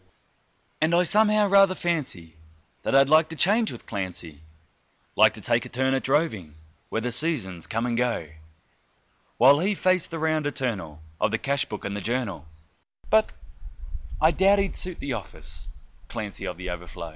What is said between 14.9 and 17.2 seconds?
the office, Clancy, of The Overflow.